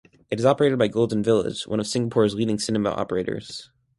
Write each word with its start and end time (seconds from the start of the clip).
It 0.31 0.39
is 0.39 0.47
operated 0.47 0.79
by 0.79 0.87
Golden 0.87 1.21
Village, 1.21 1.67
one 1.67 1.79
of 1.79 1.85
Singapore's 1.85 2.33
leading 2.33 2.57
cinema 2.57 2.89
operators. 2.89 3.69